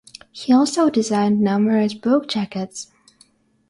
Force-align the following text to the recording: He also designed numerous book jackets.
He 0.31 0.51
also 0.51 0.89
designed 0.89 1.41
numerous 1.41 1.93
book 1.93 2.27
jackets. 2.27 2.91